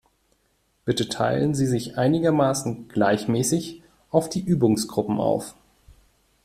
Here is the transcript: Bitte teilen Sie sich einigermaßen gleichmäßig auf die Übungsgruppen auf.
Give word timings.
Bitte 0.83 1.09
teilen 1.09 1.53
Sie 1.53 1.67
sich 1.67 1.99
einigermaßen 1.99 2.87
gleichmäßig 2.87 3.83
auf 4.09 4.29
die 4.29 4.41
Übungsgruppen 4.43 5.19
auf. 5.19 5.53